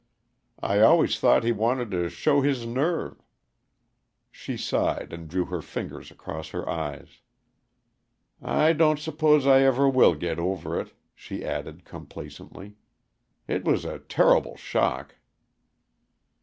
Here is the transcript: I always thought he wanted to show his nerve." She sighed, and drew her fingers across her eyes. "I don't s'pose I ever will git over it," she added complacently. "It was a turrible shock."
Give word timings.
I 0.63 0.79
always 0.79 1.19
thought 1.19 1.43
he 1.43 1.51
wanted 1.51 1.91
to 1.91 2.09
show 2.09 2.41
his 2.41 2.65
nerve." 2.65 3.21
She 4.31 4.57
sighed, 4.57 5.13
and 5.13 5.27
drew 5.29 5.45
her 5.45 5.61
fingers 5.61 6.09
across 6.09 6.49
her 6.49 6.67
eyes. 6.67 7.19
"I 8.41 8.73
don't 8.73 8.97
s'pose 8.97 9.45
I 9.45 9.59
ever 9.61 9.87
will 9.87 10.15
git 10.15 10.39
over 10.39 10.79
it," 10.81 10.93
she 11.13 11.45
added 11.45 11.85
complacently. 11.85 12.77
"It 13.47 13.63
was 13.63 13.85
a 13.85 13.99
turrible 13.99 14.57
shock." 14.57 15.17